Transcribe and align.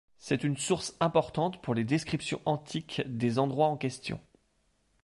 C'est 0.17 0.43
une 0.43 0.57
source 0.57 0.95
importante 0.99 1.61
pour 1.61 1.75
les 1.75 1.83
descriptions 1.83 2.41
antiques 2.45 3.03
des 3.05 3.37
endroits 3.37 3.67
en 3.67 3.77
question. 3.77 4.19